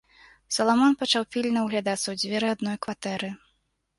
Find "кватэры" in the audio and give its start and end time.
2.87-3.29